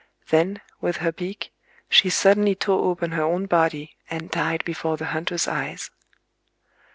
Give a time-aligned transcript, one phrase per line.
[0.31, 1.51] Then, with her beak,
[1.87, 5.91] she suddenly tore open her own body, and died before the hunter's eyes...